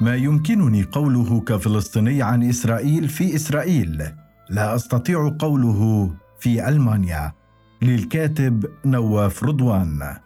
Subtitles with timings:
[0.00, 4.02] ما يمكنني قوله كفلسطيني عن إسرائيل في إسرائيل.
[4.50, 6.10] لا أستطيع قوله
[6.40, 7.32] في ألمانيا.
[7.82, 10.16] للكاتب نواف رضوان.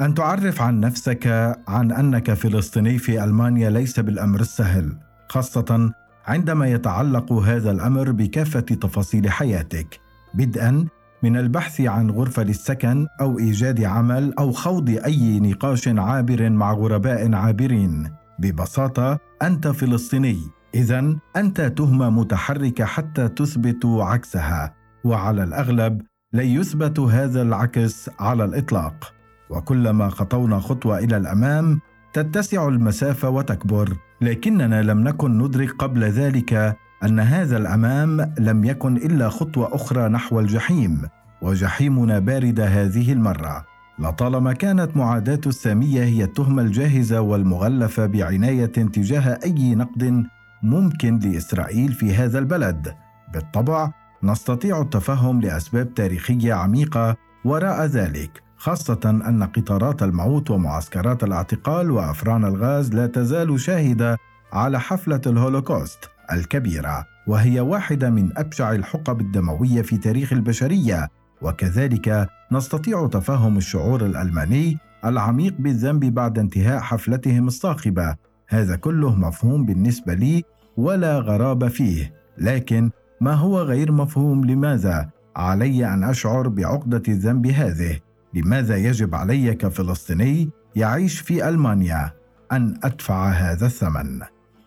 [0.00, 1.26] أن تعرف عن نفسك
[1.68, 4.96] عن أنك فلسطيني في ألمانيا ليس بالأمر السهل
[5.28, 5.92] خاصة
[6.26, 10.00] عندما يتعلق هذا الأمر بكافة تفاصيل حياتك.
[10.34, 10.86] بدءا
[11.22, 17.34] من البحث عن غرفة للسكن أو إيجاد عمل أو خوض أي نقاش عابر مع غرباء
[17.34, 18.10] عابرين.
[18.38, 20.38] ببساطة أنت فلسطيني.
[20.74, 24.74] اذا أنت تهمة متحركة حتى تثبت عكسها.
[25.04, 26.02] وعلى الأغلب
[26.32, 29.12] لن يثبت هذا العكس على الإطلاق.
[29.50, 31.80] وكلما خطونا خطوة إلى الأمام
[32.12, 33.96] تتسع المسافة وتكبر.
[34.20, 40.40] لكننا لم نكن ندرك قبل ذلك أن هذا الأمام لم يكن إلا خطوة أخرى نحو
[40.40, 41.02] الجحيم.
[41.42, 43.67] وجحيمنا بارده هذه المرة.
[43.98, 50.24] لطالما كانت معاداة السامية هي التهمة الجاهزة والمغلفة بعناية تجاه أي نقد
[50.62, 52.94] ممكن لإسرائيل في هذا البلد.
[53.32, 53.90] بالطبع
[54.22, 62.94] نستطيع التفهم لأسباب تاريخية عميقة وراء ذلك خاصة أن قطارات الموت ومعسكرات الاعتقال وأفران الغاز
[62.94, 64.16] لا تزال شاهدة
[64.52, 71.08] على حفلة الهولوكوست الكبيرة وهي واحدة من أبشع الحقب الدموية في تاريخ البشرية.
[71.42, 78.16] وكذلك نستطيع تفهم الشعور الألماني العميق بالذنب بعد انتهاء حفلتهم الصاخبة.
[78.48, 80.44] هذا كله مفهوم بالنسبة لي
[80.76, 82.14] ولا غرابة فيه.
[82.38, 87.98] لكن ما هو غير مفهوم لماذا علي أن أشعر بعقدة الذنب هذه؟
[88.34, 92.12] لماذا يجب علي كفلسطيني يعيش في ألمانيا
[92.52, 94.20] أن أدفع هذا الثمن؟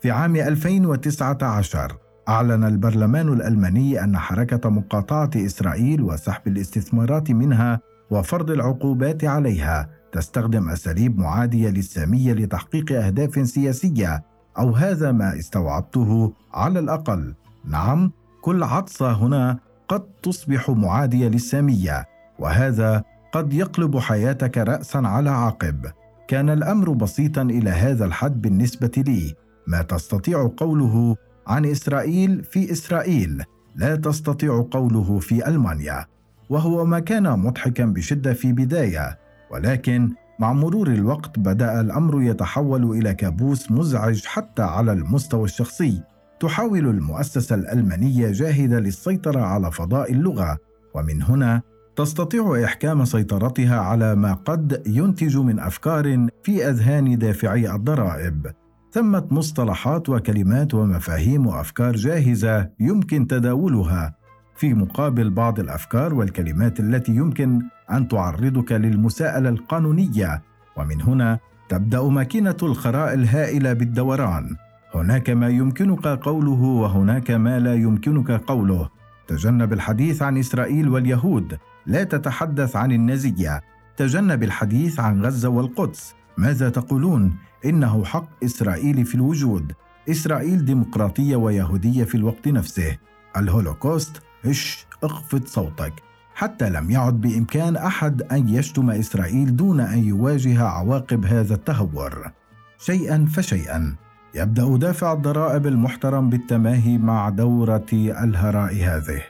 [0.00, 1.96] في عام 2019
[2.28, 11.18] أعلن البرلمان الألماني أن حركة مقاطعة إسرائيل وسحب الاستثمارات منها وفرض العقوبات عليها تستخدم أساليب
[11.18, 14.22] معادية للسامية لتحقيق أهداف سياسية
[14.58, 17.34] أو هذا ما استوعبته على الأقل.
[17.64, 19.58] نعم، كل عطسة هنا
[19.88, 22.06] قد تصبح معادية للسامية،
[22.38, 23.02] وهذا
[23.32, 25.86] قد يقلب حياتك رأسا على عقب.
[26.28, 29.34] كان الأمر بسيطا إلى هذا الحد بالنسبة لي،
[29.66, 31.16] ما تستطيع قوله
[31.46, 33.42] عن إسرائيل في إسرائيل
[33.76, 36.06] لا تستطيع قوله في ألمانيا
[36.50, 39.18] وهو ما كان مضحكا بشدة في بداية
[39.50, 46.02] ولكن مع مرور الوقت بدأ الأمر يتحول إلى كابوس مزعج حتى على المستوى الشخصي
[46.40, 50.58] تحاول المؤسسة الألمانية جاهدة للسيطرة على فضاء اللغة
[50.94, 51.62] ومن هنا
[51.96, 58.52] تستطيع إحكام سيطرتها على ما قد ينتج من أفكار في أذهان دافعي الضرائب.
[58.92, 64.14] ثمة مصطلحات وكلمات ومفاهيم وأفكار جاهزة يمكن تداولها.
[64.56, 70.42] في مقابل بعض الأفكار والكلمات التي يمكن أن تعرضك للمساءلة القانونية.
[70.76, 71.38] ومن هنا
[71.68, 74.56] تبدأ ماكينة الخراء الهائلة بالدوران.
[74.94, 78.88] هناك ما يمكنك قوله وهناك ما لا يمكنك قوله.
[79.26, 81.58] تجنب الحديث عن إسرائيل واليهود.
[81.86, 83.60] لا تتحدث عن النازية.
[83.96, 86.14] تجنب الحديث عن غزة والقدس.
[86.36, 89.72] ماذا تقولون؟ إنه حق إسرائيل في الوجود.
[90.10, 92.96] إسرائيل ديمقراطية ويهودية في الوقت نفسه.
[93.36, 95.92] الهولوكوست هش اخفض صوتك.
[96.34, 102.30] حتى لم يعد بإمكان أحد أن يشتم إسرائيل دون أن يواجه عواقب هذا التهور.
[102.78, 103.94] شيئا فشيئا.
[104.34, 109.22] يبدأ دافع الضرائب المحترم بالتماهي مع دورة الهراء هذه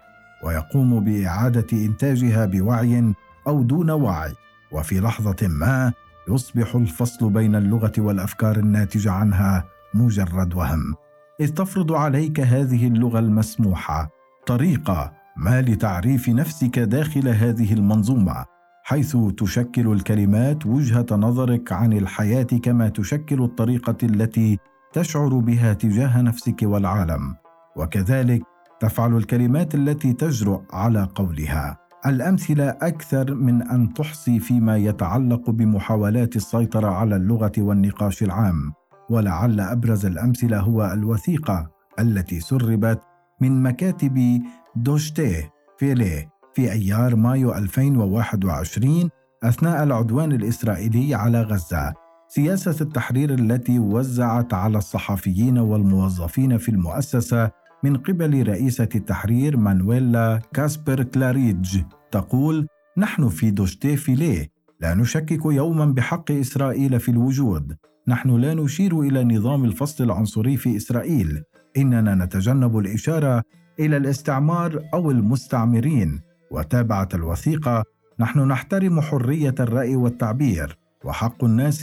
[0.44, 3.14] ويقوم بإعادة إنتاجها بوعي
[3.46, 4.32] أو دون وعي.
[4.72, 5.92] وفي لحظة ما
[6.28, 10.94] يصبح الفصل بين اللغة والأفكار الناتجه عنها مجرد وهم.
[11.40, 14.10] إذ تفرض عليك هذه اللغة المسموحة
[14.46, 18.44] طريقة ما لتعريف نفسك داخل هذه المنظومة
[18.84, 24.58] حيث تشكل الكلمات وجهة نظرك عن الحياة كما تشكل الطريقة التي
[24.92, 27.34] تشعر بها تجاه نفسك والعالم.
[27.76, 28.42] وكذلك
[28.80, 31.81] تفعل الكلمات التي تجرؤ على قولها.
[32.06, 38.72] الأمثلة أكثر من أن تحصي فيما يتعلق بمحاولات السيطرة على اللغة والنقاش العام
[39.10, 43.00] ولعل أبرز الأمثلة هو الوثيقة التي سربت
[43.40, 44.42] من مكاتب
[44.76, 49.10] دوشتي فيلي في أيار مايو 2021
[49.42, 51.92] أثناء العدوان الإسرائيلي على غزة.
[52.28, 57.50] سياسة التحرير التي وزعت على الصحفيين والموظفين في المؤسسة
[57.84, 61.80] من قبل رئيسة التحرير مانويلا كاسبر كلاريدج
[62.10, 62.66] تقول
[62.98, 64.48] نحن في دوشتي فيليه
[64.80, 67.76] لا نشكك يوما بحق إسرائيل في الوجود.
[68.08, 71.42] نحن لا نشير إلى نظام الفصل العنصري في إسرائيل.
[71.76, 73.42] إننا نتجنب الإشارة
[73.80, 76.20] إلى الاستعمار أو المستعمرين.
[76.50, 77.84] وتابعت الوثيقة
[78.20, 81.80] نحن نحترم حرية الرأي والتعبير وحق الناس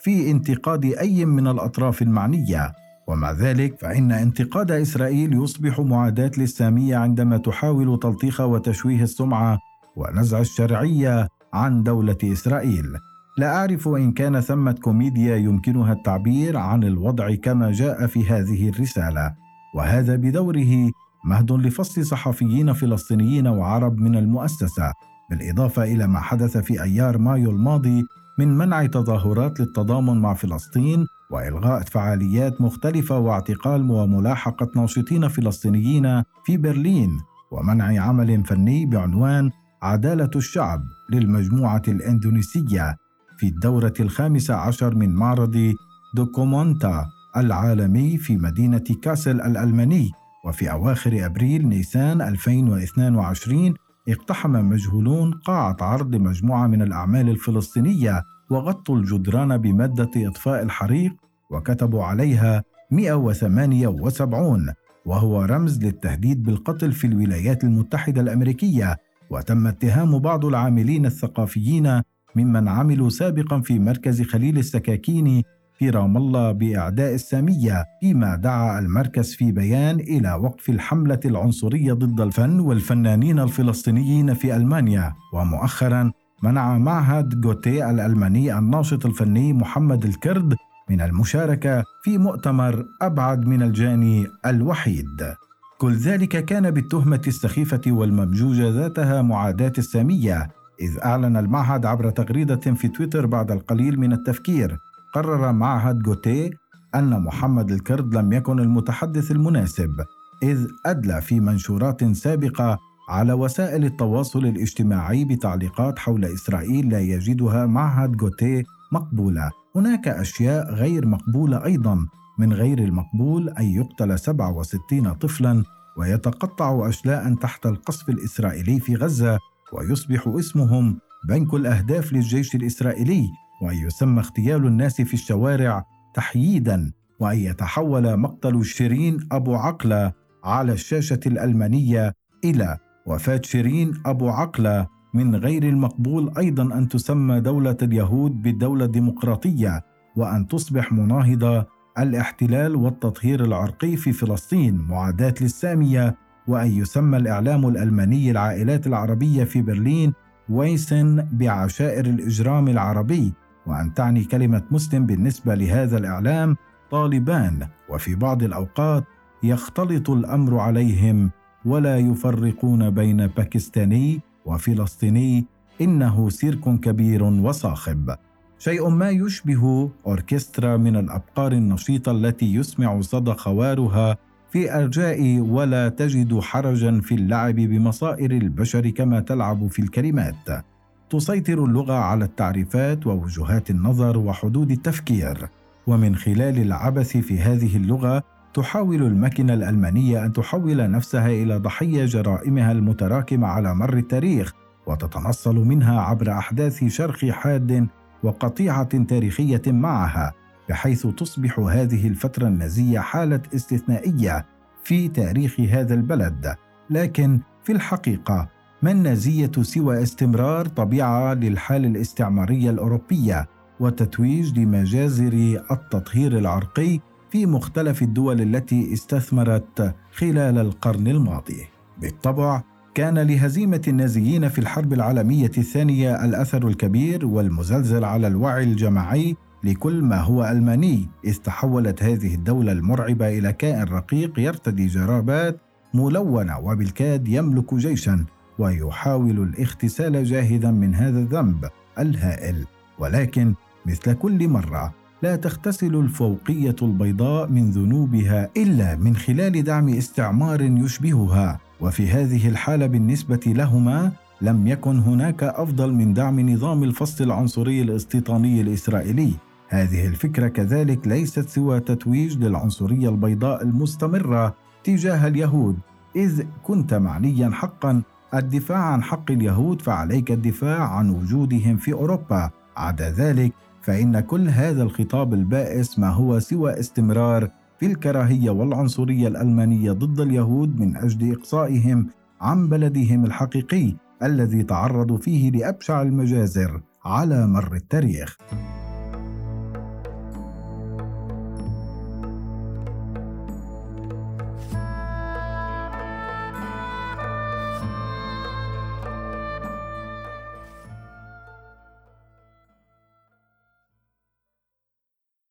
[0.00, 2.72] في انتقاد أي من الأطراف المعنية.
[3.08, 9.58] ومع ذلك فإن انتقاد إسرائيل يصبح معاداة للسامية عندما تحاول تلطيخ وتشويه السمعة
[9.96, 12.96] ونزع الشرعية عن دولة إسرائيل.
[13.38, 19.34] لا أعرف إن كان ثمة كوميديا يمكنها التعبير عن الوضع كما جاء في هذه الرسالة
[19.74, 20.90] وهذا بدوره
[21.24, 24.92] مهد لفصل صحفيين فلسطينيين وعرب من المؤسسة
[25.30, 28.02] بالإضافة إلى ما حدث في أيار مايو الماضي
[28.38, 37.10] من منع تظاهرات للتضامن مع فلسطين وإلغاء فعاليات مختلفة واعتقال وملاحقة ناشطين فلسطينيين في برلين
[37.52, 39.50] ومنع عمل فني بعنوان
[39.82, 42.96] عدالة الشعب للمجموعة الإندونيسية
[43.38, 45.74] في الدورة الخامسة عشر من معرض
[46.16, 47.06] دوكومونتا
[47.36, 50.10] العالمي في مدينة كاسل الألمانية
[50.44, 53.74] وفي أواخر أبريل نيسان 2022
[54.08, 61.12] اقتحم مجهولون قاعة عرض مجموعة من الأعمال الفلسطينية وغطوا الجدران بمادة إطفاء الحريق
[61.50, 64.72] وكتبوا عليها 178
[65.06, 68.96] وهو رمز للتهديد بالقتل في الولايات المتحدة الأمريكية
[69.30, 72.02] وتم اتهام بعض العاملين الثقافيين
[72.36, 75.42] ممن عملوا سابقا في مركز خليل السكاكين
[75.90, 82.60] رام الله بأعداء السامية فيما دعا المركز في بيان إلى وقف الحملة العنصرية ضد الفن
[82.60, 85.12] والفنانين الفلسطينيين في ألمانيا.
[85.34, 86.12] ومؤخرا
[86.42, 90.56] منع معهد جوتي الألماني الناشط الفني محمد الكرد
[90.90, 95.34] من المشاركة في مؤتمر أبعد من الجاني الوحيد.
[95.78, 100.48] كل ذلك كان بالتهمة السخيفة والممجوجة ذاتها معاداة السامية
[100.80, 104.78] إذ أعلن المعهد عبر تغريدة في تويتر بعد القليل من التفكير
[105.12, 106.50] قرر معهد جوتيه
[106.94, 110.04] أن محمد الكرد لم يكن المتحدث المناسب
[110.42, 112.78] إذ أدلى في منشورات سابقة
[113.08, 118.62] على وسائل التواصل الاجتماعي بتعليقات حول إسرائيل لا يجدها معهد جوتيه
[118.92, 119.50] مقبولة.
[119.76, 122.06] هناك أشياء غير مقبولة أيضا
[122.38, 125.62] من غير المقبول أن يقتل 67 طفلا
[125.96, 129.38] ويتقطع أشلاء تحت القصف الإسرائيلي في غزة
[129.72, 130.98] ويصبح اسمهم
[131.28, 133.28] بنك الأهداف للجيش الإسرائيلي.
[133.62, 140.12] وأن يسمى اغتيال الناس في الشوارع تحييدا وأن يتحول مقتل شيرين أبو عقلة
[140.44, 142.12] على الشاشة الألمانية
[142.44, 149.84] إلى وفاة شيرين أبو عقلة من غير المقبول أيضا أن تسمى دولة اليهود بالدولة الديمقراطية
[150.16, 151.66] وأن تصبح مناهضة
[151.98, 156.16] الاحتلال والتطهير العرقي في فلسطين معاداة للسامية
[156.48, 160.12] وأن يسمى الإعلام الألماني العائلات العربية في برلين
[160.48, 163.32] ويسن بعشائر الإجرام العربي.
[163.66, 166.56] وأن تعني كلمة مسلم بالنسبة لهذا الإعلام
[166.90, 169.04] طالبان وفي بعض الأوقات
[169.42, 171.30] يختلط الأمر عليهم
[171.64, 175.46] ولا يفرقون بين باكستاني وفلسطيني
[175.80, 178.14] إنه سيرك كبير وصاخب.
[178.58, 184.16] شيء ما يشبه أوركسترا من الأبقار النشيطة التي يسمع صدى خوارها
[184.50, 190.64] في أرجاء ولا تجد حرجا في اللعب بمصائر البشر كما تلعب في الكلمات.
[191.12, 195.48] تسيطر اللغة على التعريفات ووجهات النظر وحدود التفكير.
[195.86, 198.22] ومن خلال العبث في هذه اللغة
[198.54, 204.52] تحاول الماكينه الألمانية أن تحول نفسها إلى ضحية جرائمها المتراكمة على مر التاريخ
[204.86, 207.86] وتتنصل منها عبر أحداث شرخ حاد
[208.22, 210.32] وقطيعة تاريخية معها
[210.68, 214.46] بحيث تصبح هذه الفترة النازية حالة استثنائية
[214.84, 216.54] في تاريخ هذا البلد.
[216.90, 223.48] لكن في الحقيقة ما النازية سوى استمرار طبيعة للحالة الاستعمارية الأوروبية
[223.80, 231.66] وتتويج لمجازر التطهير العرقي في مختلف الدول التي استثمرت خلال القرن الماضي.
[232.00, 232.62] بالطبع
[232.94, 240.20] كان لهزيمة النازيين في الحرب العالمية الثانية الأثر الكبير والمزلزل على الوعي الجماعي لكل ما
[240.20, 245.60] هو ألماني، إذ تحولت هذه الدولة المرعبة إلى كائن رقيق يرتدي جرابات
[245.94, 248.24] ملونة وبالكاد يملك جيشا
[248.58, 251.68] ويحاول الاغتسال جاهدا من هذا الذنب
[251.98, 252.66] الهائل.
[252.98, 253.54] ولكن
[253.86, 261.60] مثل كل مرة لا تغتسل الفوقية البيضاء من ذنوبها إلا من خلال دعم استعمار يشبهها.
[261.80, 268.60] وفي هذه الحالة بالنسبة لهما لم يكن هناك أفضل من دعم نظام الفصل العنصري الاستيطاني
[268.60, 269.32] الإسرائيلي.
[269.68, 274.54] هذه الفكرة كذلك ليست سوى تتويج للعنصرية البيضاء المستمرة
[274.84, 275.78] تجاه اليهود
[276.16, 278.02] إذ كنت معنيا حقا
[278.34, 282.50] الدفاع عن حق اليهود فعليك الدفاع عن وجودهم في أوروبا.
[282.76, 287.48] عدا ذلك فإن كل هذا الخطاب البائس ما هو سوى استمرار
[287.80, 292.08] في الكراهية والعنصرية الألمانية ضد اليهود من أجل إقصائهم
[292.40, 298.36] عن بلدهم الحقيقي الذي تعرضوا فيه لأبشع المجازر على مر التاريخ.